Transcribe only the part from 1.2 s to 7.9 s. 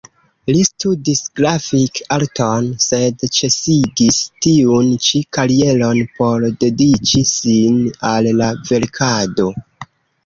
grafik-arton, sed ĉesigis tiun ĉi karieron, por dediĉi sin